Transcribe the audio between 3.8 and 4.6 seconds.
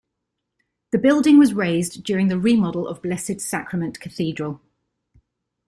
Cathedral.